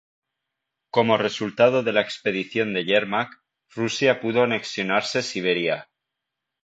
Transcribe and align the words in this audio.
Como 0.89 1.15
resultado 1.15 1.83
de 1.83 1.93
la 1.93 2.01
expedición 2.01 2.73
de 2.73 2.85
Yermak, 2.85 3.39
Rusia 3.69 4.19
pudo 4.19 4.41
anexionarse 4.41 5.21
Siberia. 5.21 5.91